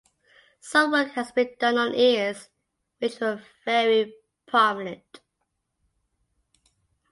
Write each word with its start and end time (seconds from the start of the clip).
Some 0.59 0.89
work 0.89 1.09
has 1.11 1.31
been 1.31 1.51
done 1.59 1.77
on 1.77 1.93
ears 1.93 2.49
which 2.97 3.19
were 3.19 3.43
very 3.65 4.15
prominent. 4.47 5.19